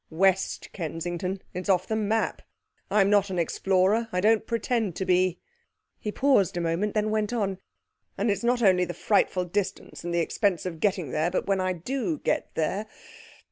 [0.09, 1.43] 'West Kensington.
[1.53, 2.41] It's off the map.
[2.89, 5.37] I'm not an explorer I don't pretend to be.'
[5.99, 7.59] He paused a moment, then went on,
[8.17, 11.61] 'And it's not only the frightful distance and the expense of getting there, but when
[11.61, 12.87] I do get there....